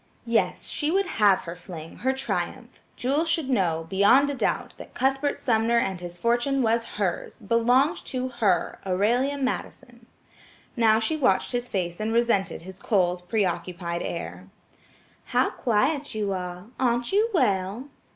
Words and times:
Yes, 0.25 0.67
she 0.67 0.89
would 0.89 1.05
have 1.05 1.43
her 1.43 1.55
fling, 1.55 1.97
her 1.97 2.11
triumph; 2.11 2.81
Jewel 2.95 3.23
should 3.23 3.51
know, 3.51 3.85
beyond 3.87 4.31
a 4.31 4.33
doubt, 4.33 4.73
that 4.79 4.95
Cuthbert 4.95 5.37
Sumner 5.37 5.77
and 5.77 6.01
his 6.01 6.17
fortune 6.17 6.63
was 6.63 6.85
hers, 6.97 7.35
belonged 7.37 8.03
to 8.05 8.29
her–Aurelia 8.29 9.37
Madison. 9.37 10.07
Now 10.75 10.97
she 10.99 11.15
watched 11.15 11.51
his 11.51 11.69
face 11.69 11.99
and 11.99 12.13
resented 12.13 12.63
his 12.63 12.79
cold, 12.79 13.29
preoccupied 13.29 14.01
air. 14.01 14.47
"How 15.25 15.51
quiet 15.51 16.15
you 16.15 16.33
are; 16.33 16.65
aren't 16.79 17.11
you 17.11 17.29
well?" 17.31 17.83